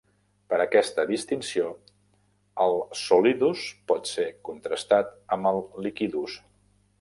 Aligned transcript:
Per 0.51 0.57
a 0.59 0.63
aquesta 0.63 1.03
distinció, 1.09 1.67
el 2.65 2.77
solidus 3.01 3.67
pot 3.93 4.11
ser 4.13 4.27
contrastat 4.49 5.13
amb 5.37 5.51
el 5.53 5.63
liquidus. 5.89 6.41